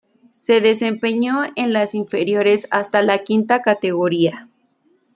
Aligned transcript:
Se 0.31 0.61
desempeñó 0.61 1.43
en 1.55 1.73
las 1.73 1.93
inferiores 1.93 2.67
hasta 2.71 3.03
la 3.03 3.19
quinta 3.19 3.61
categoría. 3.61 4.49